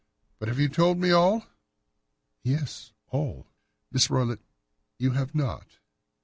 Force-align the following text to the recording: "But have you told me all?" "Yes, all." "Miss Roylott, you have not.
"But 0.39 0.47
have 0.47 0.57
you 0.57 0.67
told 0.67 0.97
me 0.97 1.11
all?" 1.11 1.45
"Yes, 2.41 2.91
all." 3.09 3.45
"Miss 3.91 4.09
Roylott, 4.09 4.39
you 4.97 5.11
have 5.11 5.35
not. 5.35 5.77